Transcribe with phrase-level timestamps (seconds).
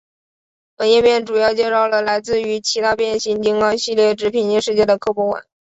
[0.77, 5.45] 本页面主要介绍了来自于其他变形金刚系列之平行世界的柯博文。